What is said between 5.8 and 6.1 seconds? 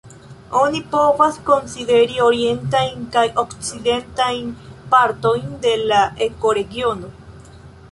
la